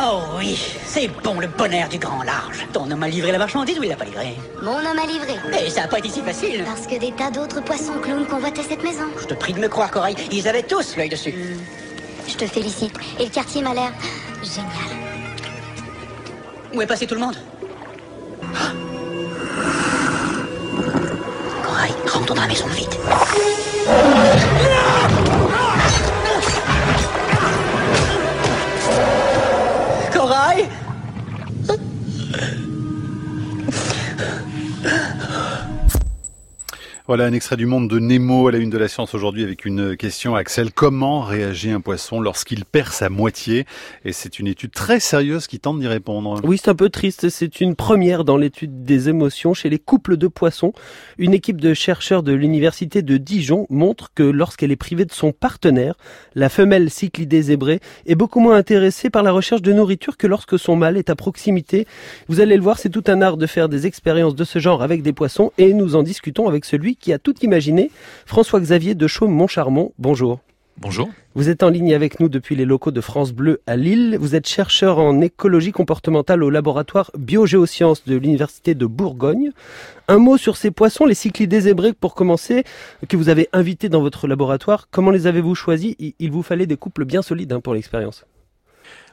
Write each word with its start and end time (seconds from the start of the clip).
Oh 0.00 0.20
oui, 0.36 0.56
c'est 0.86 1.08
bon 1.24 1.40
le 1.40 1.48
bonheur 1.48 1.88
du 1.88 1.98
grand 1.98 2.22
large. 2.22 2.66
Ton 2.72 2.88
homme 2.88 3.02
a 3.02 3.08
livré 3.08 3.32
la 3.32 3.38
marchandise 3.38 3.78
ou 3.80 3.82
il 3.82 3.88
l'a 3.88 3.96
pas 3.96 4.04
livré 4.04 4.36
Mon 4.62 4.76
homme 4.76 4.98
a 4.98 5.06
livré. 5.06 5.34
Et 5.60 5.70
ça 5.70 5.84
a 5.84 5.88
pas 5.88 5.98
été 5.98 6.08
si 6.08 6.20
facile. 6.22 6.62
Parce 6.64 6.86
que 6.86 7.00
des 7.00 7.10
tas 7.12 7.30
d'autres 7.32 7.60
poissons 7.62 7.98
clowns 8.00 8.24
convoitaient 8.26 8.62
cette 8.62 8.84
maison. 8.84 9.06
Je 9.20 9.26
te 9.26 9.34
prie 9.34 9.52
de 9.54 9.58
me 9.58 9.66
croire, 9.66 9.90
Corail, 9.90 10.14
ils 10.30 10.46
avaient 10.46 10.62
tous 10.62 10.96
l'œil 10.96 11.08
dessus. 11.08 11.56
Je 12.28 12.34
te 12.36 12.46
félicite. 12.46 12.94
Et 13.18 13.24
le 13.24 13.30
quartier 13.30 13.60
m'a 13.60 13.74
l'air 13.74 13.90
génial. 14.42 14.70
Où 16.72 16.80
est 16.80 16.86
passé 16.86 17.06
tout 17.06 17.14
le 17.16 17.20
monde 17.20 17.36
Ah. 18.54 18.72
Corail, 21.64 21.92
rentre 22.06 22.34
dans 22.34 22.40
la 22.40 22.46
maison 22.46 22.66
vite. 22.66 22.96
Corail 30.38 30.87
Voilà 37.08 37.24
un 37.24 37.32
extrait 37.32 37.56
du 37.56 37.64
monde 37.64 37.88
de 37.88 37.98
Nemo 37.98 38.48
à 38.48 38.52
la 38.52 38.58
une 38.58 38.68
de 38.68 38.76
la 38.76 38.86
science 38.86 39.14
aujourd'hui 39.14 39.42
avec 39.42 39.64
une 39.64 39.96
question 39.96 40.34
Axel. 40.34 40.70
Comment 40.70 41.22
réagit 41.22 41.70
un 41.70 41.80
poisson 41.80 42.20
lorsqu'il 42.20 42.66
perd 42.66 42.92
sa 42.92 43.08
moitié? 43.08 43.64
Et 44.04 44.12
c'est 44.12 44.38
une 44.38 44.46
étude 44.46 44.72
très 44.72 45.00
sérieuse 45.00 45.46
qui 45.46 45.58
tente 45.58 45.80
d'y 45.80 45.86
répondre. 45.86 46.38
Oui, 46.44 46.60
c'est 46.62 46.68
un 46.68 46.74
peu 46.74 46.90
triste. 46.90 47.30
C'est 47.30 47.62
une 47.62 47.76
première 47.76 48.24
dans 48.24 48.36
l'étude 48.36 48.84
des 48.84 49.08
émotions 49.08 49.54
chez 49.54 49.70
les 49.70 49.78
couples 49.78 50.18
de 50.18 50.26
poissons. 50.26 50.74
Une 51.16 51.32
équipe 51.32 51.62
de 51.62 51.72
chercheurs 51.72 52.22
de 52.22 52.34
l'université 52.34 53.00
de 53.00 53.16
Dijon 53.16 53.66
montre 53.70 54.12
que 54.14 54.22
lorsqu'elle 54.22 54.70
est 54.70 54.76
privée 54.76 55.06
de 55.06 55.12
son 55.12 55.32
partenaire, 55.32 55.94
la 56.34 56.50
femelle 56.50 56.90
cyclidée 56.90 57.40
zébrée 57.40 57.80
est 58.04 58.16
beaucoup 58.16 58.40
moins 58.40 58.56
intéressée 58.56 59.08
par 59.08 59.22
la 59.22 59.32
recherche 59.32 59.62
de 59.62 59.72
nourriture 59.72 60.18
que 60.18 60.26
lorsque 60.26 60.58
son 60.58 60.76
mâle 60.76 60.98
est 60.98 61.08
à 61.08 61.16
proximité. 61.16 61.86
Vous 62.28 62.40
allez 62.40 62.56
le 62.56 62.62
voir, 62.62 62.78
c'est 62.78 62.90
tout 62.90 63.04
un 63.06 63.22
art 63.22 63.38
de 63.38 63.46
faire 63.46 63.70
des 63.70 63.86
expériences 63.86 64.34
de 64.34 64.44
ce 64.44 64.58
genre 64.58 64.82
avec 64.82 65.00
des 65.00 65.14
poissons 65.14 65.52
et 65.56 65.72
nous 65.72 65.96
en 65.96 66.02
discutons 66.02 66.48
avec 66.48 66.66
celui 66.66 66.97
qui 66.98 67.12
a 67.12 67.18
tout 67.18 67.34
imaginé, 67.42 67.90
François-Xavier 68.26 68.94
de 68.94 69.06
Chaume-Montcharmont. 69.06 69.92
Bonjour. 69.98 70.40
Bonjour. 70.80 71.10
Vous 71.34 71.48
êtes 71.48 71.64
en 71.64 71.70
ligne 71.70 71.92
avec 71.92 72.20
nous 72.20 72.28
depuis 72.28 72.54
les 72.54 72.64
locaux 72.64 72.92
de 72.92 73.00
France 73.00 73.32
Bleu 73.32 73.60
à 73.66 73.74
Lille. 73.74 74.16
Vous 74.20 74.36
êtes 74.36 74.46
chercheur 74.46 74.98
en 74.98 75.20
écologie 75.20 75.72
comportementale 75.72 76.44
au 76.44 76.50
laboratoire 76.50 77.10
Biogéosciences 77.18 78.04
de 78.04 78.16
l'Université 78.16 78.76
de 78.76 78.86
Bourgogne. 78.86 79.50
Un 80.06 80.18
mot 80.18 80.36
sur 80.36 80.56
ces 80.56 80.70
poissons, 80.70 81.04
les 81.04 81.14
cyclidés 81.14 81.62
zébrés, 81.62 81.92
pour 81.92 82.14
commencer, 82.14 82.62
que 83.08 83.16
vous 83.16 83.28
avez 83.28 83.48
invités 83.52 83.88
dans 83.88 84.00
votre 84.00 84.28
laboratoire. 84.28 84.86
Comment 84.92 85.10
les 85.10 85.26
avez-vous 85.26 85.56
choisis? 85.56 85.96
Il 85.98 86.30
vous 86.30 86.44
fallait 86.44 86.66
des 86.66 86.76
couples 86.76 87.04
bien 87.04 87.22
solides 87.22 87.52
hein, 87.52 87.60
pour 87.60 87.74
l'expérience. 87.74 88.24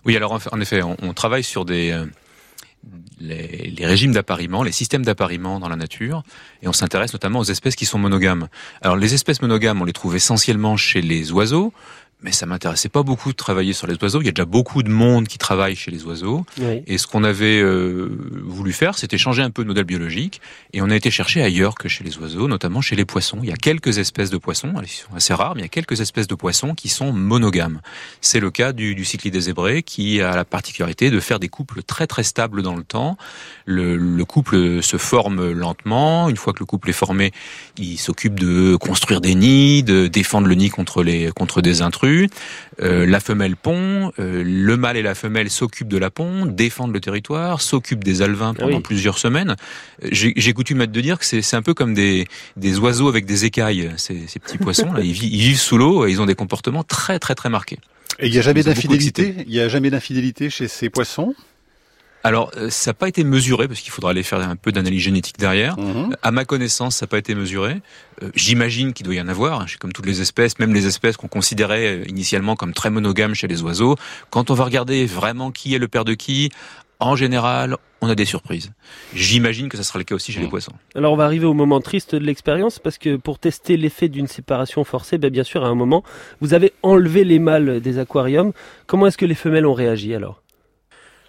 Oui, 0.06 0.16
alors 0.16 0.40
en 0.52 0.62
effet, 0.62 0.82
on, 0.84 1.14
travaille 1.14 1.44
sur 1.44 1.66
des, 1.66 1.92
euh, 1.92 2.06
les, 3.20 3.74
les, 3.76 3.86
régimes 3.86 4.12
d'appariement, 4.12 4.64
les 4.64 4.72
systèmes 4.72 5.04
d'appariement 5.04 5.60
dans 5.60 5.70
la 5.70 5.76
nature, 5.76 6.24
et 6.62 6.68
on 6.68 6.74
s'intéresse 6.74 7.14
notamment 7.14 7.40
aux 7.40 7.46
espèces 7.46 7.76
qui 7.76 7.86
sont 7.86 7.98
monogames. 7.98 8.48
Alors 8.82 8.98
les 8.98 9.14
espèces 9.14 9.42
monogames, 9.42 9.82
on 9.82 9.86
les 9.86 9.94
trouve 9.94 10.16
essentiellement 10.16 10.78
chez 10.78 11.02
les 11.02 11.32
oiseaux, 11.32 11.74
mais 12.22 12.32
ça 12.32 12.46
m'intéressait 12.46 12.90
pas 12.90 13.04
beaucoup 13.04 13.32
de 13.32 13.36
travailler 13.36 13.74
sur 13.74 13.88
les 13.88 13.96
oiseaux. 14.02 14.22
Il 14.22 14.26
y 14.26 14.30
a 14.30 14.32
déjà 14.32 14.46
beaucoup 14.46 14.84
de 14.84 14.90
monde 14.90 15.28
qui 15.28 15.38
travaille 15.38 15.76
chez 15.76 15.92
les 15.92 16.04
oiseaux. 16.06 16.46
Oui. 16.60 16.82
Et 16.88 16.98
ce 16.98 17.08
qu'on 17.08 17.24
avait 17.24 17.60
euh, 17.60 18.10
voulu 18.44 18.74
faire, 18.74 18.98
c'était 18.98 19.18
changer 19.18 19.44
un 19.44 19.52
peu 19.52 19.64
de 19.64 19.68
modèle 19.68 19.84
biologique. 19.84 20.42
Et 20.74 20.82
on 20.82 20.90
a 20.90 20.96
été 20.96 21.12
chercher 21.12 21.42
ailleurs 21.44 21.76
que 21.76 21.88
chez 21.88 22.04
les 22.04 22.18
oiseaux, 22.18 22.48
notamment 22.48 22.82
chez 22.82 22.96
les 22.96 23.06
poissons. 23.06 23.40
Il 23.44 23.50
y 23.50 23.52
a 23.52 23.58
quelques 23.58 23.98
espèces 23.98 24.30
de 24.30 24.38
poissons, 24.38 24.74
elles 24.80 24.88
sont 24.88 25.14
assez 25.16 25.34
rares, 25.34 25.56
mais 25.56 25.62
il 25.62 25.66
y 25.66 25.68
a 25.68 25.70
quelques 25.70 26.02
espèces 26.02 26.28
de 26.28 26.36
poissons 26.36 26.74
qui 26.74 26.90
sont 26.90 27.12
monogames. 27.12 27.82
C'est 28.22 28.40
le 28.40 28.50
cas 28.50 28.72
du, 28.72 28.96
du 28.96 29.06
cyclidé 29.06 29.42
zébré, 29.42 29.84
qui 29.84 30.22
a 30.22 30.36
la 30.36 30.46
particularité 30.46 31.12
de 31.12 31.20
faire 31.20 31.40
des 31.40 31.50
couples 31.50 31.84
très 31.84 32.08
très 32.08 32.24
stables 32.24 32.62
dans 32.62 32.76
le 32.76 32.84
temps. 32.84 33.18
Le, 33.66 33.98
le 33.98 34.26
couple 34.26 34.82
se 34.82 34.98
forme 34.98 35.52
lentement. 35.52 36.30
Une 36.30 36.38
fois 36.38 36.54
que 36.54 36.60
le 36.60 36.66
couple 36.66 36.90
est 36.90 36.94
formé, 36.94 37.32
il 37.78 37.98
s'occupe 37.98 38.40
de 38.40 38.78
construire 38.78 39.22
des 39.22 39.36
nids, 39.36 39.84
de 39.84 40.08
défendre 40.08 40.48
le 40.48 40.56
nid 40.56 40.70
contre 40.70 41.04
les 41.04 41.30
contre 41.36 41.62
des 41.62 41.82
intrus. 41.82 42.05
Euh, 42.82 43.06
la 43.06 43.20
femelle 43.20 43.56
pond, 43.56 44.12
euh, 44.20 44.44
le 44.46 44.78
mâle 44.78 44.98
et 44.98 45.02
la 45.02 45.16
femelle 45.16 45.50
s'occupent 45.50 45.88
de 45.88 45.98
la 45.98 46.10
pond, 46.10 46.46
défendent 46.46 46.94
le 46.94 47.00
territoire, 47.00 47.62
s'occupent 47.62 48.04
des 48.04 48.22
alevins 48.22 48.54
pendant 48.54 48.72
Ah 48.74 48.76
oui. 48.78 48.82
plusieurs 48.82 49.18
semaines. 49.18 49.56
J'ai 50.12 50.34
j'ai 50.36 50.54
coutume 50.54 50.86
de 50.86 51.02
dire 51.02 51.18
que 51.20 51.26
c'est 51.26 51.56
un 51.56 51.62
peu 51.62 51.74
comme 51.74 51.94
des, 51.94 52.26
des 52.58 52.78
oiseaux 52.80 53.08
avec 53.08 53.26
des 53.26 53.46
écailles, 53.46 53.92
ces, 53.98 54.28
ces 54.28 54.40
petits 54.40 54.58
poissons. 54.58 54.92
Là, 54.94 55.02
ils, 55.02 55.14
vi- 55.14 55.30
ils 55.32 55.40
vivent 55.42 55.60
sous 55.60 55.78
l'eau 55.78 56.06
et 56.06 56.12
ils 56.12 56.20
ont 56.22 56.26
des 56.26 56.36
comportements 56.36 56.84
très 56.84 57.18
très 57.20 57.36
très 57.36 57.50
marqués. 57.50 57.80
Et 58.20 58.28
il 58.28 58.32
n'y 58.32 58.38
a 58.40 58.42
jamais 58.42 58.64
d'infidélité 58.64 59.36
Il 59.48 59.54
y 59.54 59.60
a 59.60 59.68
jamais 59.68 59.90
d'infidélité 59.90 60.50
chez 60.50 60.68
ces 60.68 60.90
poissons? 60.90 61.34
Alors, 62.26 62.50
euh, 62.58 62.72
ça 62.72 62.90
n'a 62.90 62.94
pas 62.96 63.08
été 63.08 63.24
mesuré 63.24 63.68
parce 63.68 63.82
qu'il 63.82 63.92
faudra 63.92 64.10
aller 64.10 64.24
faire 64.24 64.40
un 64.40 64.56
peu 64.56 64.72
d'analyse 64.72 65.02
génétique 65.04 65.38
derrière. 65.38 65.78
Mhm. 65.80 66.16
À 66.24 66.32
ma 66.32 66.44
connaissance, 66.44 66.96
ça 66.96 67.06
n'a 67.06 67.08
pas 67.08 67.20
été 67.20 67.36
mesuré. 67.36 67.76
Euh, 68.24 68.32
J'imagine 68.34 68.94
qu'il 68.94 69.06
doit 69.06 69.14
y 69.14 69.22
en 69.22 69.28
avoir, 69.28 69.62
hein, 69.62 69.66
comme 69.80 69.94
toutes 69.94 70.08
les 70.08 70.22
espèces, 70.22 70.58
même 70.58 70.74
les 70.74 70.88
espèces 70.88 71.18
qu'on 71.18 71.28
considérait 71.28 71.86
euh, 72.00 72.04
initialement 72.10 72.56
comme 72.56 72.74
très 72.74 72.90
monogames 72.90 73.36
chez 73.36 73.48
les 73.48 73.62
oiseaux. 73.62 73.96
Quand 74.32 74.50
on 74.50 74.56
va 74.56 74.64
regarder 74.64 75.06
vraiment 75.06 75.52
qui 75.52 75.76
est 75.76 75.78
le 75.78 75.88
père 75.88 76.04
de 76.04 76.16
qui, 76.16 76.50
en 77.00 77.16
général, 77.16 77.78
on 78.02 78.10
a 78.10 78.16
des 78.16 78.26
surprises. 78.26 78.72
J'imagine 79.14 79.70
que 79.70 79.78
ça 79.78 79.84
sera 79.84 80.00
le 80.00 80.06
cas 80.06 80.16
aussi 80.16 80.32
chez 80.32 80.40
les 80.40 80.46
Mhm. 80.46 80.50
poissons. 80.52 80.74
Alors 80.96 81.14
on 81.14 81.18
va 81.18 81.26
arriver 81.26 81.46
au 81.46 81.54
moment 81.54 81.80
triste 81.80 82.16
de 82.16 82.26
l'expérience 82.26 82.80
parce 82.80 82.98
que 82.98 83.18
pour 83.18 83.38
tester 83.38 83.78
l'effet 83.78 84.10
d'une 84.10 84.28
séparation 84.28 84.84
forcée, 84.84 85.20
ben 85.20 85.30
bien 85.30 85.44
sûr 85.44 85.64
à 85.64 85.68
un 85.68 85.76
moment, 85.76 86.04
vous 86.42 86.56
avez 86.56 86.74
enlevé 86.82 87.24
les 87.24 87.38
mâles 87.38 87.82
des 87.82 88.00
aquariums. 88.00 88.52
Comment 88.88 89.06
est-ce 89.08 89.18
que 89.20 89.26
les 89.26 89.36
femelles 89.36 89.68
ont 89.68 89.74
réagi 89.74 90.16
alors? 90.16 90.42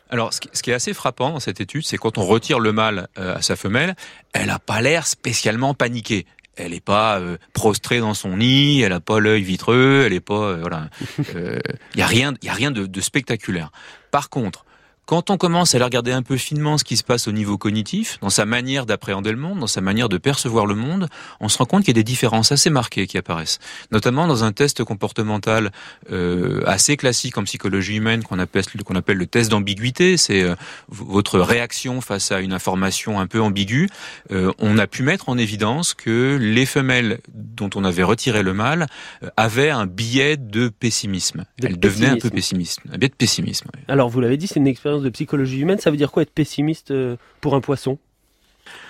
Alors, 0.08 0.32
ce 0.32 0.40
qui, 0.40 0.70
est 0.70 0.74
assez 0.74 0.94
frappant 0.94 1.32
dans 1.32 1.40
cette 1.40 1.60
étude, 1.60 1.84
c'est 1.84 1.96
quand 1.96 2.18
on 2.18 2.24
retire 2.24 2.60
le 2.60 2.72
mâle 2.72 3.08
euh, 3.18 3.36
à 3.36 3.42
sa 3.42 3.56
femelle, 3.56 3.96
elle 4.32 4.46
n'a 4.46 4.58
pas 4.58 4.80
l'air 4.80 5.06
spécialement 5.06 5.74
paniquée. 5.74 6.26
Elle 6.56 6.70
n'est 6.70 6.80
pas 6.80 7.18
euh, 7.18 7.36
prostrée 7.52 7.98
dans 7.98 8.14
son 8.14 8.36
nid, 8.36 8.80
elle 8.80 8.90
n'a 8.90 9.00
pas 9.00 9.20
l'œil 9.20 9.42
vitreux, 9.42 10.04
elle 10.06 10.12
n'est 10.12 10.20
pas 10.20 10.34
euh, 10.34 10.58
voilà. 10.60 10.88
Il 11.18 11.60
y 11.96 12.02
a 12.02 12.06
rien, 12.06 12.34
il 12.40 12.46
y 12.46 12.48
a 12.48 12.54
rien 12.54 12.70
de, 12.70 12.86
de 12.86 13.00
spectaculaire. 13.00 13.70
Par 14.10 14.30
contre, 14.30 14.64
quand 15.06 15.30
on 15.30 15.36
commence 15.36 15.74
à 15.74 15.78
aller 15.78 15.84
regarder 15.84 16.12
un 16.12 16.22
peu 16.22 16.36
finement 16.36 16.78
ce 16.78 16.84
qui 16.84 16.96
se 16.96 17.04
passe 17.04 17.28
au 17.28 17.32
niveau 17.32 17.56
cognitif, 17.56 18.18
dans 18.20 18.30
sa 18.30 18.44
manière 18.44 18.86
d'appréhender 18.86 19.30
le 19.30 19.38
monde, 19.38 19.60
dans 19.60 19.66
sa 19.66 19.80
manière 19.80 20.08
de 20.08 20.18
percevoir 20.18 20.66
le 20.66 20.74
monde, 20.74 21.08
on 21.40 21.48
se 21.48 21.58
rend 21.58 21.64
compte 21.64 21.84
qu'il 21.84 21.96
y 21.96 21.98
a 21.98 22.02
des 22.02 22.04
différences 22.04 22.52
assez 22.52 22.70
marquées 22.70 23.06
qui 23.06 23.16
apparaissent. 23.16 23.58
Notamment 23.92 24.26
dans 24.26 24.44
un 24.44 24.52
test 24.52 24.84
comportemental 24.84 25.70
euh, 26.10 26.62
assez 26.66 26.96
classique 26.96 27.38
en 27.38 27.44
psychologie 27.44 27.96
humaine 27.96 28.24
qu'on 28.24 28.38
appelle, 28.38 28.64
qu'on 28.84 28.96
appelle 28.96 29.16
le 29.16 29.26
test 29.26 29.50
d'ambiguïté. 29.50 30.16
C'est 30.16 30.42
euh, 30.42 30.56
votre 30.88 31.38
réaction 31.38 32.00
face 32.00 32.32
à 32.32 32.40
une 32.40 32.52
information 32.52 33.20
un 33.20 33.26
peu 33.26 33.40
ambiguë. 33.40 33.88
Euh, 34.32 34.52
on 34.58 34.76
a 34.78 34.86
pu 34.86 35.02
mettre 35.02 35.28
en 35.28 35.38
évidence 35.38 35.94
que 35.94 36.36
les 36.40 36.66
femelles 36.66 37.18
dont 37.32 37.70
on 37.74 37.84
avait 37.84 38.02
retiré 38.02 38.42
le 38.42 38.54
mâle 38.54 38.86
euh, 39.22 39.28
avaient 39.36 39.70
un 39.70 39.86
biais 39.86 40.36
de 40.36 40.68
pessimisme. 40.68 41.44
De 41.60 41.68
Elles 41.68 41.78
devenaient 41.78 42.08
un 42.08 42.18
peu 42.18 42.30
pessimistes. 42.30 42.80
Un 42.92 42.98
biais 42.98 43.08
de 43.08 43.14
pessimisme. 43.14 43.68
oui. 43.74 43.82
Alors 43.88 44.08
vous 44.08 44.20
l'avez 44.20 44.36
dit, 44.36 44.46
c'est 44.46 44.58
une 44.60 44.66
expérience 44.66 44.95
de 45.02 45.10
psychologie 45.10 45.60
humaine. 45.60 45.78
Ça 45.78 45.90
veut 45.90 45.96
dire 45.96 46.12
quoi 46.12 46.22
être 46.22 46.30
pessimiste 46.30 46.90
euh, 46.90 47.16
pour 47.40 47.54
un 47.54 47.60
poisson? 47.60 47.98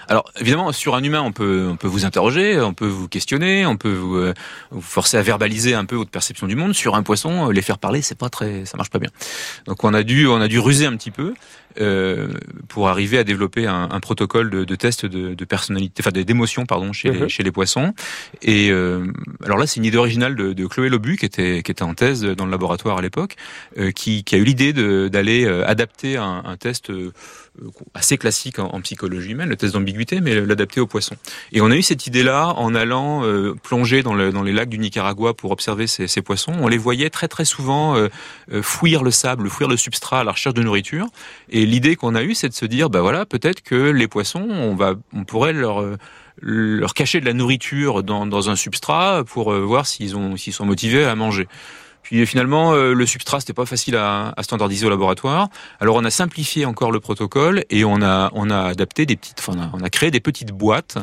Alors 0.08 0.30
évidemment, 0.40 0.72
sur 0.72 0.94
un 0.94 1.02
humain, 1.02 1.22
on 1.22 1.32
peut 1.32 1.66
on 1.70 1.76
peut 1.76 1.88
vous 1.88 2.04
interroger, 2.04 2.60
on 2.60 2.74
peut 2.74 2.86
vous 2.86 3.08
questionner, 3.08 3.66
on 3.66 3.76
peut 3.76 3.92
vous, 3.92 4.16
euh, 4.16 4.34
vous 4.70 4.80
forcer 4.80 5.16
à 5.16 5.22
verbaliser 5.22 5.74
un 5.74 5.84
peu 5.84 5.96
votre 5.96 6.10
perception 6.10 6.46
du 6.46 6.56
monde. 6.56 6.74
Sur 6.74 6.94
un 6.94 7.02
poisson, 7.02 7.48
euh, 7.48 7.52
les 7.52 7.62
faire 7.62 7.78
parler, 7.78 8.02
c'est 8.02 8.18
pas 8.18 8.28
très, 8.28 8.64
ça 8.64 8.76
marche 8.76 8.90
pas 8.90 8.98
bien. 8.98 9.10
Donc 9.66 9.82
on 9.84 9.92
a 9.94 10.02
dû 10.02 10.26
on 10.26 10.40
a 10.40 10.48
dû 10.48 10.58
ruser 10.58 10.86
un 10.86 10.96
petit 10.96 11.10
peu 11.10 11.34
euh, 11.80 12.28
pour 12.68 12.88
arriver 12.88 13.18
à 13.18 13.24
développer 13.24 13.66
un, 13.66 13.88
un 13.90 14.00
protocole 14.00 14.48
de, 14.50 14.64
de 14.64 14.74
test 14.76 15.04
de, 15.04 15.34
de 15.34 15.44
personnalité, 15.44 16.02
enfin 16.02 16.10
d'émotion 16.12 16.66
pardon 16.66 16.92
chez 16.92 17.10
Mhm. 17.10 17.22
les, 17.24 17.28
chez 17.28 17.42
les 17.42 17.52
poissons. 17.52 17.92
Et 18.42 18.70
euh, 18.70 19.06
alors 19.44 19.58
là, 19.58 19.66
c'est 19.66 19.76
une 19.78 19.84
idée 19.84 19.98
originale 19.98 20.34
de, 20.36 20.52
de 20.52 20.66
Chloé 20.66 20.88
Lobu 20.88 21.16
qui 21.16 21.26
était 21.26 21.62
qui 21.62 21.70
était 21.70 21.82
en 21.82 21.94
thèse 21.94 22.22
dans 22.22 22.46
le 22.46 22.50
laboratoire 22.50 22.98
à 22.98 23.02
l'époque, 23.02 23.36
euh, 23.78 23.90
qui, 23.90 24.24
qui 24.24 24.34
a 24.34 24.38
eu 24.38 24.44
l'idée 24.44 24.72
d'aller 24.72 25.46
adapter 25.46 26.16
un, 26.16 26.42
un 26.44 26.56
test 26.56 26.90
euh, 26.90 27.12
assez 27.94 28.18
classique 28.18 28.58
en, 28.58 28.80
psychologie 28.80 29.30
humaine, 29.30 29.48
le 29.48 29.56
test 29.56 29.74
d'ambiguïté, 29.74 30.20
mais 30.20 30.40
l'adapter 30.40 30.80
aux 30.80 30.86
poissons. 30.86 31.16
Et 31.52 31.60
on 31.60 31.70
a 31.70 31.76
eu 31.76 31.82
cette 31.82 32.06
idée-là 32.06 32.54
en 32.56 32.74
allant 32.74 33.24
euh, 33.24 33.54
plonger 33.62 34.02
dans, 34.02 34.14
le- 34.14 34.32
dans 34.32 34.42
les 34.42 34.52
lacs 34.52 34.68
du 34.68 34.78
Nicaragua 34.78 35.34
pour 35.34 35.50
observer 35.50 35.86
ces, 35.86 36.22
poissons. 36.22 36.52
On 36.60 36.68
les 36.68 36.78
voyait 36.78 37.10
très 37.10 37.28
très 37.28 37.44
souvent 37.44 37.96
euh, 37.96 38.08
euh, 38.52 38.62
fouir 38.62 39.02
le 39.02 39.10
sable, 39.10 39.48
fouir 39.48 39.68
le 39.68 39.76
substrat 39.76 40.20
à 40.20 40.24
la 40.24 40.32
recherche 40.32 40.54
de 40.54 40.62
nourriture. 40.62 41.06
Et 41.50 41.66
l'idée 41.66 41.96
qu'on 41.96 42.14
a 42.14 42.22
eue, 42.22 42.34
c'est 42.34 42.48
de 42.48 42.54
se 42.54 42.66
dire, 42.66 42.90
bah 42.90 43.00
voilà, 43.00 43.26
peut-être 43.26 43.62
que 43.62 43.90
les 43.90 44.08
poissons, 44.08 44.46
on 44.48 44.74
va, 44.74 44.94
on 45.12 45.24
pourrait 45.24 45.52
leur 45.52 45.82
euh, 46.44 46.86
cacher 46.94 47.20
de 47.20 47.26
la 47.26 47.32
nourriture 47.32 48.02
dans, 48.02 48.50
un 48.50 48.56
substrat 48.56 49.24
pour 49.24 49.52
euh, 49.52 49.60
voir 49.60 49.86
s'ils 49.86 50.10
sont 50.10 50.66
motivés 50.66 51.04
à 51.04 51.14
manger. 51.14 51.48
Puis 52.06 52.24
finalement, 52.24 52.72
euh, 52.72 52.94
le 52.94 53.04
substrat 53.04 53.40
c'était 53.40 53.52
pas 53.52 53.66
facile 53.66 53.96
à, 53.96 54.32
à, 54.36 54.42
standardiser 54.44 54.86
au 54.86 54.90
laboratoire. 54.90 55.48
Alors 55.80 55.96
on 55.96 56.04
a 56.04 56.10
simplifié 56.10 56.64
encore 56.64 56.92
le 56.92 57.00
protocole 57.00 57.64
et 57.68 57.84
on 57.84 58.00
a 58.00 58.30
on 58.32 58.48
a 58.48 58.60
adapté 58.60 59.06
des 59.06 59.16
petites, 59.16 59.40
enfin 59.40 59.70
on 59.72 59.82
a, 59.82 59.90
créé 59.90 60.12
des 60.12 60.20
petites 60.20 60.52
boîtes, 60.52 60.98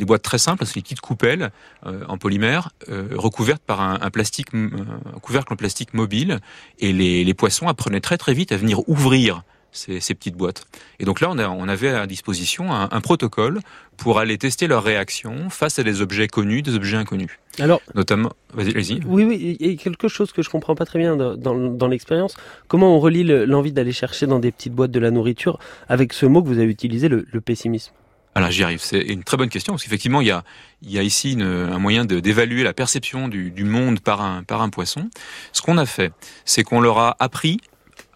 des 0.00 0.04
boîtes 0.04 0.22
très 0.22 0.38
simples, 0.38 0.66
c'est 0.66 0.74
des 0.74 0.82
petites 0.82 1.00
coupelles 1.00 1.52
euh, 1.86 2.04
en 2.08 2.18
polymère 2.18 2.70
euh, 2.88 3.06
recouvertes 3.14 3.62
par 3.62 3.80
un, 3.80 4.00
un 4.00 4.10
plastique, 4.10 4.48
un 4.52 5.20
couvercle 5.20 5.52
en 5.52 5.56
plastique 5.56 5.94
mobile 5.94 6.40
et 6.80 6.92
les, 6.92 7.22
les 7.22 7.34
poissons 7.34 7.68
apprenaient 7.68 8.00
très 8.00 8.18
très 8.18 8.34
vite 8.34 8.50
à 8.50 8.56
venir 8.56 8.80
ouvrir 8.88 9.44
ces, 9.72 10.00
ces, 10.00 10.14
petites 10.14 10.36
boîtes. 10.36 10.64
Et 10.98 11.04
donc 11.04 11.20
là, 11.20 11.28
on, 11.30 11.38
a, 11.38 11.48
on 11.48 11.68
avait 11.68 11.90
à 11.90 12.06
disposition 12.06 12.72
un, 12.72 12.88
un, 12.90 13.00
protocole 13.00 13.60
pour 13.96 14.18
aller 14.18 14.38
tester 14.38 14.66
leur 14.66 14.82
réaction 14.82 15.50
face 15.50 15.78
à 15.78 15.82
des 15.82 16.00
objets 16.00 16.28
connus, 16.28 16.62
des 16.62 16.74
objets 16.74 16.96
inconnus. 16.96 17.30
Alors, 17.58 17.80
notamment, 17.94 18.32
vas-y, 18.54 18.72
vas-y. 18.72 19.00
Oui, 19.06 19.24
oui, 19.24 19.56
il 19.60 19.70
y 19.70 19.74
a 19.74 19.76
quelque 19.76 20.08
chose 20.08 20.32
que 20.32 20.42
je 20.42 20.50
comprends 20.50 20.74
pas 20.74 20.84
très 20.84 20.98
bien 20.98 21.16
dans, 21.16 21.88
l'expérience. 21.88 22.36
Comment 22.68 22.96
on 22.96 23.00
relie 23.00 23.24
l'envie 23.24 23.72
d'aller 23.72 23.92
chercher 23.92 24.26
dans 24.26 24.38
des 24.38 24.52
petites 24.52 24.74
boîtes 24.74 24.90
de 24.90 25.00
la 25.00 25.10
nourriture 25.10 25.58
avec 25.88 26.12
ce 26.12 26.26
mot 26.26 26.42
que 26.42 26.48
vous 26.48 26.58
avez 26.58 26.70
utilisé, 26.70 27.08
le, 27.08 27.26
le 27.30 27.40
pessimisme? 27.40 27.92
Alors 28.34 28.52
j'y 28.52 28.62
arrive. 28.62 28.80
C'est 28.80 29.00
une 29.00 29.24
très 29.24 29.36
bonne 29.36 29.48
question 29.48 29.72
parce 29.72 29.82
qu'effectivement 29.82 30.20
il 30.20 30.28
y 30.28 30.30
a, 30.30 30.44
il 30.82 30.92
y 30.92 30.98
a 30.98 31.02
ici 31.02 31.32
une, 31.32 31.42
un 31.42 31.78
moyen 31.78 32.04
d'évaluer 32.04 32.62
la 32.62 32.72
perception 32.72 33.26
du, 33.26 33.50
du, 33.50 33.64
monde 33.64 33.98
par 33.98 34.20
un, 34.20 34.44
par 34.44 34.62
un 34.62 34.68
poisson. 34.68 35.10
Ce 35.52 35.60
qu'on 35.60 35.76
a 35.76 35.86
fait, 35.86 36.12
c'est 36.44 36.62
qu'on 36.62 36.80
leur 36.80 36.98
a 36.98 37.16
appris 37.18 37.60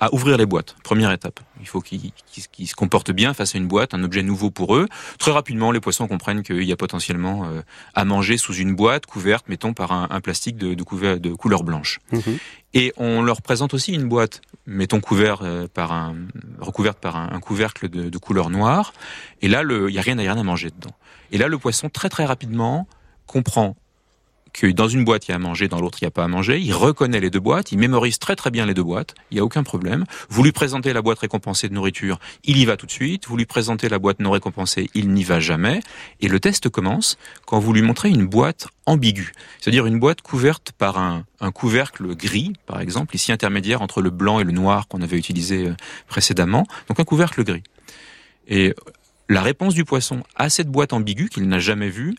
à 0.03 0.13
ouvrir 0.13 0.37
les 0.37 0.47
boîtes. 0.47 0.75
Première 0.83 1.13
étape. 1.13 1.39
Il 1.61 1.69
faut 1.69 1.81
qu'ils 1.81 2.11
qu 2.11 2.41
qu 2.51 2.67
se 2.67 2.75
comportent 2.75 3.13
bien 3.13 3.35
face 3.35 3.55
à 3.55 3.59
une 3.59 3.69
boîte, 3.69 3.95
un 3.95 4.03
objet 4.03 4.25
nouveau 4.25 4.51
pour 4.51 4.75
eux. 4.75 4.89
Très 5.21 5.31
rapidement, 5.31 5.71
les 5.71 5.79
poissons 5.79 6.09
comprennent 6.09 6.43
qu'il 6.43 6.65
y 6.65 6.73
a 6.73 6.77
potentiellement 6.77 7.45
euh, 7.45 7.63
à 7.95 8.05
manger 8.05 8.37
sous 8.37 8.53
une 8.53 8.75
boîte 8.75 9.07
couverte, 9.07 9.49
mettons, 9.49 9.75
par 9.75 9.93
un, 9.93 10.09
un 10.11 10.21
plastique 10.21 10.57
de, 10.57 10.75
de, 10.75 10.83
couvert, 10.83 11.21
de 11.21 11.33
couleur 11.33 11.63
blanche. 11.63 12.01
Mmh. 12.11 12.19
Et 12.75 12.93
on 12.97 13.23
leur 13.23 13.43
présente 13.43 13.75
aussi 13.75 13.93
une 13.93 14.09
boîte, 14.09 14.41
mettons, 14.67 15.01
couvert, 15.01 15.43
euh, 15.43 15.69
par 15.73 15.93
un, 15.93 16.17
recouverte 16.59 16.99
par 16.99 17.15
un, 17.15 17.31
un 17.31 17.39
couvercle 17.39 17.89
de, 17.89 18.09
de, 18.11 18.19
couleur 18.19 18.51
noire. 18.51 18.93
Et 19.41 19.47
là, 19.47 19.63
il 19.63 19.87
n'y 19.87 19.99
a 19.99 20.03
rien, 20.03 20.17
rien 20.17 20.37
à 20.37 20.43
manger 20.43 20.71
dedans. 20.71 20.97
Et 21.31 21.39
là, 21.39 21.47
le 21.47 21.59
poisson, 21.59 21.89
très 21.89 22.09
très 22.09 22.25
rapidement, 22.25 22.89
comprend 23.27 23.77
que 24.53 24.67
dans 24.67 24.89
une 24.89 25.05
boîte 25.05 25.29
il 25.29 25.31
y 25.31 25.33
a 25.33 25.37
à 25.37 25.39
manger, 25.39 25.69
dans 25.69 25.81
l'autre 25.81 25.99
il 26.01 26.05
n'y 26.05 26.09
a 26.09 26.11
pas 26.11 26.25
à 26.25 26.29
manger. 26.29 26.61
Il 26.61 26.75
reconnaît 26.75 27.21
les 27.21 27.31
deux 27.31 27.41
boîtes, 27.41 27.73
il 27.73 27.79
mémorise 27.79 28.19
très 28.19 28.37
très 28.37 28.51
bien 28.51 28.67
les 28.67 28.75
deux 28.75 28.83
boîtes, 28.83 29.15
il 29.31 29.35
n'y 29.35 29.41
a 29.41 29.45
aucun 29.45 29.63
problème. 29.63 30.05
Vous 30.29 30.43
lui 30.43 30.53
présentez 30.53 30.93
la 30.93 31.03
boîte 31.03 31.21
récompensée 31.21 31.69
de 31.69 31.75
nourriture, 31.75 32.19
il 32.45 32.59
y 32.59 32.65
va 32.65 32.77
tout 32.77 32.87
de 32.87 32.91
suite. 32.91 33.27
Vous 33.27 33.37
lui 33.37 33.47
présentez 33.47 33.89
la 33.89 33.99
boîte 33.99 34.21
non 34.21 34.31
récompensée, 34.31 34.91
il 34.95 35.11
n'y 35.11 35.25
va 35.25 35.41
jamais. 35.41 35.81
Et 36.21 36.29
le 36.29 36.41
test 36.41 36.69
commence 36.69 37.17
quand 37.47 37.59
vous 37.59 37.73
lui 37.73 37.83
montrez 37.83 38.11
une 38.11 38.27
boîte 38.27 38.69
ambiguë, 38.87 39.33
c'est-à-dire 39.61 39.87
une 39.87 40.01
boîte 40.01 40.23
couverte 40.23 40.73
par 40.77 40.99
un, 40.99 41.25
un, 41.41 41.53
couvercle 41.53 42.17
gris, 42.17 42.53
par 42.67 42.81
exemple, 42.81 43.15
ici 43.15 43.31
intermédiaire 43.31 43.81
entre 43.81 44.03
le 44.03 44.11
blanc 44.11 44.41
et 44.41 44.45
le 44.45 44.53
noir 44.53 44.89
qu'on 44.89 45.03
avait 45.03 45.17
utilisé 45.17 45.69
euh, 45.69 45.75
précédemment, 46.09 46.67
donc 46.89 46.99
un 46.99 47.05
couvercle 47.05 47.45
gris. 47.45 47.63
Et 48.49 48.75
la 49.29 49.41
réponse 49.41 49.75
du 49.75 49.85
poisson 49.85 50.23
à 50.37 50.51
cette 50.51 50.69
boîte 50.69 50.93
ambiguë 50.93 51.29
qu'il 51.29 51.49
n'a 51.49 51.59
jamais 51.59 51.89
vue 51.89 52.17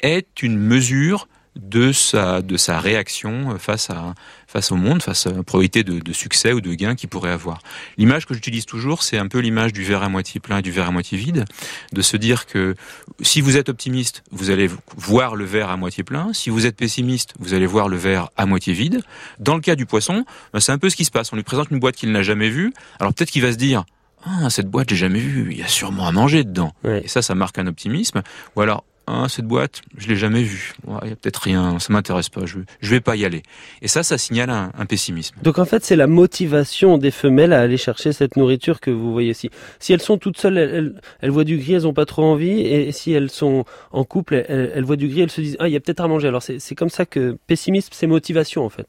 est 0.00 0.42
une 0.42 0.58
mesure 0.58 1.28
de 1.56 1.92
sa, 1.92 2.42
de 2.42 2.56
sa 2.56 2.78
réaction 2.78 3.58
face, 3.58 3.90
à, 3.90 4.14
face 4.46 4.70
au 4.70 4.76
monde, 4.76 5.02
face 5.02 5.26
à 5.26 5.32
la 5.32 5.42
probabilité 5.42 5.84
de, 5.84 5.98
de 5.98 6.12
succès 6.12 6.52
ou 6.52 6.60
de 6.60 6.74
gain 6.74 6.94
qu'il 6.94 7.08
pourrait 7.08 7.30
avoir. 7.30 7.60
L'image 7.96 8.26
que 8.26 8.34
j'utilise 8.34 8.66
toujours, 8.66 9.02
c'est 9.02 9.18
un 9.18 9.26
peu 9.26 9.38
l'image 9.38 9.72
du 9.72 9.82
verre 9.82 10.02
à 10.02 10.08
moitié 10.08 10.40
plein 10.40 10.58
et 10.58 10.62
du 10.62 10.70
verre 10.70 10.88
à 10.88 10.90
moitié 10.90 11.16
vide, 11.18 11.44
de 11.92 12.02
se 12.02 12.16
dire 12.16 12.46
que 12.46 12.74
si 13.20 13.40
vous 13.40 13.56
êtes 13.56 13.68
optimiste, 13.68 14.22
vous 14.30 14.50
allez 14.50 14.68
voir 14.96 15.34
le 15.34 15.44
verre 15.44 15.70
à 15.70 15.76
moitié 15.76 16.04
plein, 16.04 16.32
si 16.32 16.50
vous 16.50 16.66
êtes 16.66 16.76
pessimiste, 16.76 17.34
vous 17.38 17.54
allez 17.54 17.66
voir 17.66 17.88
le 17.88 17.96
verre 17.96 18.28
à 18.36 18.46
moitié 18.46 18.74
vide. 18.74 19.02
Dans 19.38 19.54
le 19.54 19.60
cas 19.60 19.76
du 19.76 19.86
poisson, 19.86 20.24
ben, 20.52 20.60
c'est 20.60 20.72
un 20.72 20.78
peu 20.78 20.90
ce 20.90 20.96
qui 20.96 21.04
se 21.04 21.10
passe. 21.10 21.32
On 21.32 21.36
lui 21.36 21.42
présente 21.42 21.70
une 21.70 21.78
boîte 21.78 21.96
qu'il 21.96 22.12
n'a 22.12 22.22
jamais 22.22 22.50
vue, 22.50 22.72
alors 23.00 23.14
peut-être 23.14 23.30
qu'il 23.30 23.42
va 23.42 23.52
se 23.52 23.56
dire 23.56 23.84
ah, 24.24 24.50
cette 24.50 24.68
boîte, 24.68 24.90
j'ai 24.90 24.96
jamais 24.96 25.20
vu, 25.20 25.52
il 25.52 25.58
y 25.58 25.62
a 25.62 25.68
sûrement 25.68 26.08
à 26.08 26.12
manger 26.12 26.42
dedans. 26.42 26.72
Ouais. 26.82 27.02
Et 27.04 27.08
ça, 27.08 27.22
ça 27.22 27.36
marque 27.36 27.58
un 27.58 27.68
optimisme. 27.68 28.22
Ou 28.56 28.60
alors, 28.60 28.82
ah, 29.08 29.26
cette 29.28 29.44
boîte, 29.46 29.82
je 29.96 30.08
l'ai 30.08 30.16
jamais 30.16 30.42
vue. 30.42 30.72
Il 30.84 30.92
ouais, 30.92 31.08
y 31.10 31.12
a 31.12 31.16
peut-être 31.16 31.36
rien, 31.36 31.78
ça 31.78 31.92
m'intéresse 31.92 32.28
pas. 32.28 32.44
Je, 32.44 32.58
je 32.80 32.90
vais 32.90 33.00
pas 33.00 33.14
y 33.14 33.24
aller. 33.24 33.42
Et 33.80 33.88
ça, 33.88 34.02
ça 34.02 34.18
signale 34.18 34.50
un, 34.50 34.72
un 34.76 34.86
pessimisme. 34.86 35.36
Donc 35.42 35.58
en 35.58 35.64
fait, 35.64 35.84
c'est 35.84 35.94
la 35.94 36.08
motivation 36.08 36.98
des 36.98 37.12
femelles 37.12 37.52
à 37.52 37.60
aller 37.60 37.76
chercher 37.76 38.12
cette 38.12 38.36
nourriture 38.36 38.80
que 38.80 38.90
vous 38.90 39.12
voyez 39.12 39.30
ici. 39.30 39.50
Si 39.78 39.92
elles 39.92 40.02
sont 40.02 40.18
toutes 40.18 40.38
seules, 40.38 40.58
elles, 40.58 40.74
elles, 40.74 41.00
elles 41.20 41.30
voient 41.30 41.44
du 41.44 41.56
gris, 41.56 41.74
elles 41.74 41.86
ont 41.86 41.94
pas 41.94 42.06
trop 42.06 42.24
envie. 42.24 42.60
Et 42.60 42.90
si 42.90 43.12
elles 43.12 43.30
sont 43.30 43.64
en 43.92 44.04
couple, 44.04 44.44
elles, 44.48 44.72
elles 44.74 44.84
voient 44.84 44.96
du 44.96 45.06
gris, 45.06 45.20
elles 45.20 45.30
se 45.30 45.40
disent 45.40 45.56
ah, 45.60 45.68
il 45.68 45.72
y 45.72 45.76
a 45.76 45.80
peut-être 45.80 46.00
à 46.00 46.08
manger. 46.08 46.26
Alors 46.26 46.42
c'est 46.42 46.74
comme 46.74 46.90
ça 46.90 47.06
que 47.06 47.38
pessimisme, 47.46 47.90
c'est 47.92 48.08
motivation 48.08 48.64
en 48.64 48.70
fait. 48.70 48.88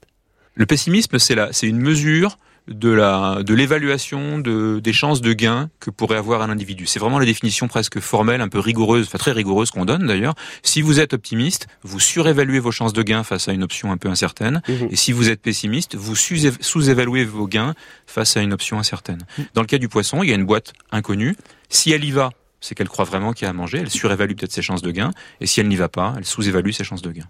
Le 0.56 0.66
pessimisme, 0.66 1.20
c'est 1.20 1.36
la, 1.36 1.54
c'est 1.54 1.68
une 1.68 1.80
mesure 1.80 2.40
de 2.68 2.90
la 2.90 3.44
de 3.44 3.54
l'évaluation 3.54 4.40
de 4.40 4.80
des 4.80 4.94
chances 4.94 5.22
de 5.22 5.34
gain 5.34 5.70
que 5.80 5.90
pourrait 5.90 6.18
avoir 6.18 6.42
un 6.42 6.50
individu. 6.50 6.86
C'est 6.86 7.00
vraiment 7.00 7.20
la 7.20 7.26
définition 7.26 7.68
presque 7.68 8.00
formelle, 8.00 8.42
un 8.42 8.50
peu 8.50 8.60
rigoureuse, 8.60 9.06
enfin 9.08 9.18
très 9.18 9.32
rigoureuse 9.32 9.72
qu'on 9.72 9.86
donne 9.86 10.06
d'ailleurs. 10.06 10.36
Si 10.64 10.82
vous 10.82 11.00
êtes 11.00 11.14
optimiste, 11.14 11.68
vous 11.84 12.00
surévaluez 12.00 12.60
vos 12.60 12.72
chances 12.72 12.94
de 12.94 13.04
gain 13.04 13.24
face 13.24 13.48
à 13.48 13.54
une 13.54 13.64
option 13.64 13.92
un 13.92 13.98
peu 13.98 14.10
incertaine, 14.10 14.62
Mmh. 14.68 14.88
et 14.92 14.96
si 14.96 15.12
vous 15.12 15.30
êtes 15.30 15.42
pessimiste, 15.42 15.96
vous 15.96 16.16
sous-évaluez 16.16 17.26
vos 17.26 17.48
gains 17.48 17.74
face 18.06 18.38
à 18.38 18.42
une 18.42 18.54
option 18.54 18.80
incertaine. 18.80 19.20
Dans 19.54 19.62
le 19.62 19.68
cas 19.68 19.78
du 19.78 19.88
poisson, 19.88 20.24
il 20.24 20.30
y 20.30 20.32
a 20.32 20.36
une 20.36 20.46
boîte 20.46 20.74
inconnue. 20.92 21.36
Si 21.70 21.92
elle 21.92 22.04
y 22.04 22.12
va, 22.12 22.32
c'est 22.60 22.76
qu'elle 22.76 22.90
croit 22.90 23.06
vraiment 23.06 23.34
qu'il 23.34 23.46
y 23.46 23.48
a 23.48 23.52
à 23.52 23.54
manger. 23.54 23.80
Elle 23.80 23.90
surévalue 23.90 24.34
peut-être 24.34 24.52
ses 24.52 24.62
chances 24.62 24.82
de 24.82 24.92
gain, 24.92 25.12
et 25.42 25.48
si 25.48 25.60
elle 25.60 25.68
n'y 25.68 25.76
va 25.76 25.90
pas, 25.90 26.16
elle 26.18 26.26
sous-évalue 26.26 26.72
ses 26.72 26.84
chances 26.84 27.02
de 27.02 27.12
gain. 27.12 27.26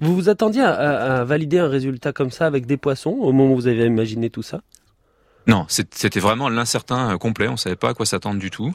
Vous 0.00 0.14
vous 0.14 0.28
attendiez 0.28 0.62
à, 0.62 1.24
valider 1.24 1.58
un 1.58 1.68
résultat 1.68 2.12
comme 2.12 2.30
ça 2.30 2.46
avec 2.46 2.66
des 2.66 2.78
poissons 2.78 3.10
au 3.10 3.32
moment 3.32 3.52
où 3.52 3.56
vous 3.56 3.66
avez 3.66 3.84
imaginé 3.84 4.30
tout 4.30 4.42
ça? 4.42 4.62
Non, 5.46 5.66
c'était 5.68 6.20
vraiment 6.20 6.48
l'incertain 6.48 7.16
complet. 7.18 7.48
On 7.48 7.56
savait 7.56 7.76
pas 7.76 7.90
à 7.90 7.94
quoi 7.94 8.06
s'attendre 8.06 8.38
du 8.38 8.50
tout. 8.50 8.72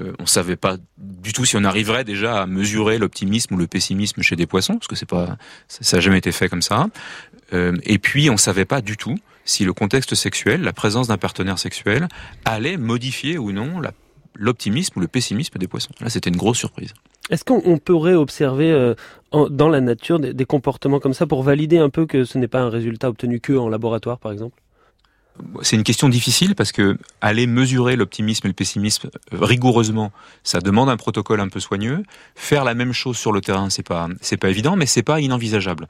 Euh, 0.00 0.12
on 0.18 0.26
savait 0.26 0.56
pas 0.56 0.76
du 0.98 1.32
tout 1.32 1.44
si 1.44 1.56
on 1.56 1.64
arriverait 1.64 2.04
déjà 2.04 2.42
à 2.42 2.46
mesurer 2.46 2.98
l'optimisme 2.98 3.54
ou 3.54 3.58
le 3.58 3.66
pessimisme 3.66 4.22
chez 4.22 4.36
des 4.36 4.46
poissons, 4.46 4.74
parce 4.74 4.88
que 4.88 4.96
c'est 4.96 5.08
pas, 5.08 5.36
ça 5.68 5.96
n'a 5.96 6.00
jamais 6.00 6.18
été 6.18 6.32
fait 6.32 6.48
comme 6.48 6.62
ça. 6.62 6.88
Euh, 7.52 7.76
et 7.84 7.98
puis, 7.98 8.30
on 8.30 8.36
savait 8.36 8.64
pas 8.64 8.80
du 8.80 8.96
tout 8.96 9.16
si 9.44 9.64
le 9.64 9.72
contexte 9.72 10.14
sexuel, 10.14 10.62
la 10.62 10.72
présence 10.72 11.08
d'un 11.08 11.16
partenaire 11.16 11.58
sexuel, 11.58 12.08
allait 12.44 12.76
modifier 12.76 13.38
ou 13.38 13.52
non 13.52 13.80
l'optimisme 14.34 14.98
ou 14.98 15.00
le 15.00 15.08
pessimisme 15.08 15.58
des 15.58 15.66
poissons. 15.66 15.92
Là, 16.00 16.10
c'était 16.10 16.30
une 16.30 16.36
grosse 16.36 16.58
surprise. 16.58 16.92
Est-ce 17.30 17.44
qu'on 17.44 17.78
pourrait 17.78 18.14
observer 18.14 18.70
euh, 18.70 18.94
dans 19.32 19.68
la 19.68 19.80
nature 19.80 20.20
des, 20.20 20.34
des 20.34 20.44
comportements 20.44 21.00
comme 21.00 21.14
ça 21.14 21.26
pour 21.26 21.42
valider 21.42 21.78
un 21.78 21.90
peu 21.90 22.06
que 22.06 22.24
ce 22.24 22.38
n'est 22.38 22.48
pas 22.48 22.60
un 22.60 22.70
résultat 22.70 23.08
obtenu 23.08 23.40
que 23.40 23.54
en 23.54 23.68
laboratoire, 23.68 24.18
par 24.18 24.32
exemple? 24.32 24.60
C'est 25.62 25.76
une 25.76 25.84
question 25.84 26.08
difficile 26.08 26.54
parce 26.54 26.72
que 26.72 26.96
aller 27.20 27.46
mesurer 27.46 27.96
l'optimisme 27.96 28.46
et 28.46 28.50
le 28.50 28.54
pessimisme 28.54 29.10
rigoureusement, 29.32 30.12
ça 30.42 30.60
demande 30.60 30.88
un 30.88 30.96
protocole 30.96 31.40
un 31.40 31.48
peu 31.48 31.60
soigneux. 31.60 32.02
Faire 32.34 32.64
la 32.64 32.74
même 32.74 32.92
chose 32.92 33.16
sur 33.16 33.32
le 33.32 33.40
terrain, 33.40 33.70
c'est 33.70 33.82
pas 33.82 34.08
c'est 34.20 34.36
pas 34.36 34.50
évident, 34.50 34.76
mais 34.76 34.86
c'est 34.86 35.02
pas 35.02 35.20
inenvisageable. 35.20 35.88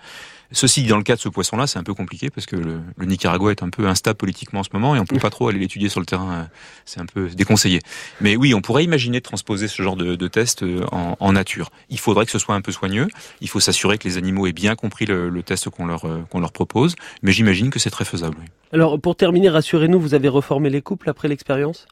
Ceci, 0.53 0.85
dans 0.85 0.97
le 0.97 1.03
cas 1.03 1.17
de 1.17 1.21
ce 1.21 1.29
poisson-là, 1.29 1.67
c'est 1.67 1.79
un 1.79 1.83
peu 1.83 1.95
compliqué 1.95 2.31
parce 2.31 2.47
que 2.47 2.57
le, 2.57 2.81
le, 2.97 3.07
Nicaragua 3.07 3.51
est 3.51 3.63
un 3.63 3.71
peu 3.71 3.87
instable 3.87 4.17
politiquement 4.17 4.61
en 4.61 4.65
ce 4.65 4.71
moment 4.73 4.97
et 4.97 4.99
on 4.99 5.05
peut 5.05 5.19
pas 5.19 5.31
trop 5.31 5.49
aller 5.49 5.59
l'étudier 5.59 5.89
sur 5.89 6.01
le 6.01 6.07
terrain. 6.07 6.49
C'est 6.85 7.01
un 7.01 7.07
peu 7.07 7.29
déconseillé. 7.29 7.81
Mais 8.21 8.37
oui, 8.37 8.53
on 8.55 8.61
pourrait 8.61 8.85
imaginer 8.85 9.19
de 9.19 9.25
transposer 9.25 9.69
ce 9.69 9.81
genre 9.83 9.97
de, 9.97 10.17
de 10.17 10.29
test 10.29 10.65
en, 10.93 11.17
en, 11.19 11.33
nature. 11.33 11.71
Il 11.89 11.99
faudrait 11.99 12.27
que 12.27 12.33
ce 12.33 12.39
soit 12.39 12.55
un 12.55 12.61
peu 12.61 12.73
soigneux. 12.73 13.09
Il 13.41 13.49
faut 13.49 13.61
s'assurer 13.61 13.99
que 13.99 14.09
les 14.09 14.19
animaux 14.19 14.47
aient 14.47 14.53
bien 14.53 14.75
compris 14.75 15.07
le, 15.07 15.29
le 15.29 15.43
test 15.43 15.71
qu'on 15.71 15.87
leur, 15.87 16.05
qu'on 16.29 16.41
leur 16.41 16.53
propose. 16.53 16.97
Mais 17.23 17.33
j'imagine 17.33 17.71
que 17.71 17.79
c'est 17.79 17.91
très 17.91 18.05
faisable. 18.05 18.37
Oui. 18.41 18.47
Alors, 18.73 19.01
pour 19.01 19.17
terminer, 19.17 19.49
rassurez-nous, 19.49 20.01
vous 20.01 20.15
avez 20.15 20.29
reformé 20.29 20.71
les 20.71 20.83
couples 20.83 21.11
après 21.11 21.29
l'expérience? 21.29 21.87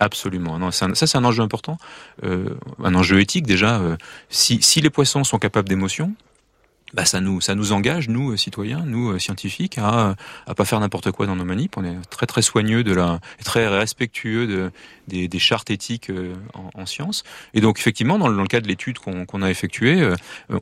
Absolument. 0.00 0.58
Non, 0.58 0.68
un, 0.68 0.70
ça, 0.72 0.88
c'est 0.94 1.16
un 1.16 1.24
enjeu 1.24 1.42
important. 1.42 1.78
Euh, 2.24 2.56
un 2.82 2.94
enjeu 2.94 3.20
éthique, 3.20 3.46
déjà. 3.46 3.80
Euh, 3.80 3.96
si, 4.30 4.60
si 4.62 4.80
les 4.80 4.90
poissons 4.90 5.24
sont 5.24 5.38
capables 5.38 5.68
d'émotion, 5.68 6.14
bah 6.94 7.04
ça 7.04 7.20
nous 7.20 7.40
ça 7.40 7.54
nous 7.54 7.72
engage 7.72 8.08
nous 8.08 8.36
citoyens 8.36 8.84
nous 8.84 9.18
scientifiques 9.18 9.78
à 9.78 10.14
à 10.46 10.54
pas 10.54 10.64
faire 10.64 10.80
n'importe 10.80 11.10
quoi 11.10 11.26
dans 11.26 11.36
nos 11.36 11.44
manips. 11.44 11.76
On 11.76 11.84
est 11.84 11.96
très 12.10 12.26
très 12.26 12.42
soigneux 12.42 12.84
de 12.84 12.92
la 12.92 13.20
très 13.44 13.66
respectueux 13.68 14.46
de 14.46 14.70
des, 15.08 15.28
des 15.28 15.38
chartes 15.38 15.70
éthiques 15.70 16.10
en, 16.54 16.70
en 16.80 16.84
et 17.54 17.60
donc 17.60 17.78
effectivement 17.78 18.18
dans 18.18 18.28
le, 18.28 18.36
dans 18.36 18.42
le 18.42 18.48
cas 18.48 18.60
de 18.60 18.68
l'étude 18.68 18.98
qu'on 18.98 19.24
qu 19.24 19.42
a 19.42 19.50
effectuée 19.50 20.12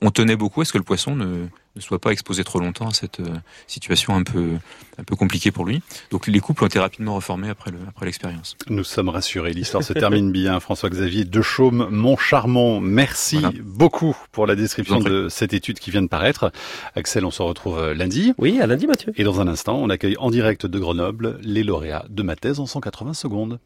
on 0.01 0.11
tenait 0.11 0.37
beaucoup 0.37 0.61
à 0.61 0.65
ce 0.65 0.73
que 0.73 0.79
le 0.79 0.85
poisson 0.85 1.17
ne 1.17 1.47
ne 1.77 1.81
soit 1.81 2.01
pas 2.01 2.11
exposé 2.11 2.45
trop 2.45 2.59
longtemps 2.59 2.89
à 2.89 2.93
cette 2.93 3.21
situation 3.67 4.17
un 4.17 4.23
peu 4.23 4.57
un 4.99 5.05
peu 5.05 5.17
compliquée 5.17 5.51
pour 5.51 5.65
lui. 5.65 5.83
Donc 6.11 6.27
les 6.27 6.41
couples 6.41 6.65
ont 6.65 6.67
été 6.67 6.79
rapidement 6.79 7.15
reformés 7.15 7.49
après 7.49 7.71
le 7.71 7.79
après 7.89 8.07
l'expérience. 8.07 8.57
Nous 8.69 8.85
sommes 8.85 9.09
rassurés, 9.09 9.53
l'histoire 9.53 9.83
se 9.83 9.93
termine 9.93 10.33
bien. 10.33 10.61
François-Xavier 10.61 11.25
Dechaume, 11.25 11.89
mon 11.91 12.17
charmant, 12.17 12.81
merci 12.81 13.39
voilà. 13.39 13.53
beaucoup 13.63 14.17
pour 14.33 14.47
la 14.47 14.57
description 14.57 15.01
de 15.01 15.29
cette 15.29 15.55
étude 15.55 15.79
qui 15.79 15.91
vient 15.91 16.03
de 16.03 16.09
paraître. 16.09 16.53
Axel, 16.97 17.25
on 17.25 17.31
se 17.31 17.43
retrouve 17.43 17.93
lundi. 17.93 18.35
Oui, 18.39 18.61
à 18.61 18.67
lundi 18.67 18.87
Mathieu. 18.87 19.13
Et 19.17 19.25
dans 19.25 19.41
un 19.41 19.49
instant, 19.49 19.79
on 19.81 19.89
accueille 19.91 20.17
en 20.19 20.31
direct 20.31 20.67
de 20.67 20.79
Grenoble 20.79 21.39
les 21.43 21.63
lauréats 21.63 22.05
de 22.09 22.23
ma 22.23 22.37
thèse 22.37 22.59
en 22.59 22.67
180 22.67 23.15
secondes. 23.15 23.61